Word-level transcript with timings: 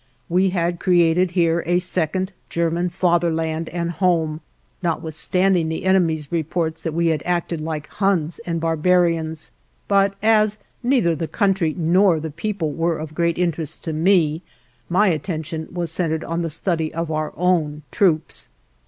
We 0.29 0.49
had 0.49 0.79
created 0.79 1.29
here 1.37 1.61
a 1.67 1.77
second 1.77 2.31
German 2.49 2.89
fatherland 2.89 3.69
and 3.69 3.91
home, 3.91 4.41
notwithstanding 4.81 5.69
the 5.69 5.85
enemy's 5.85 6.31
reports 6.31 6.81
that 6.81 6.95
we 6.95 7.09
had 7.09 7.21
acted 7.23 7.61
like 7.61 7.85
Huns 7.85 8.39
and 8.39 8.59
barbarians, 8.59 9.51
but 9.87 10.15
as 10.23 10.57
neither 10.81 11.13
the 11.13 11.27
country 11.27 11.75
nor 11.77 12.19
the 12.19 12.31
people 12.31 12.71
were 12.71 12.97
of 12.97 13.13
great 13.13 13.37
interest 13.37 13.83
to 13.83 13.93
me 13.93 14.41
my 14.89 15.09
attention 15.09 15.67
was 15.71 15.91
centered 15.91 16.23
on 16.23 16.41
the 16.41 16.49
study 16.49 16.91
of 16.91 17.11
our 17.11 17.31
own 17.37 17.83
troops. 17.91 18.49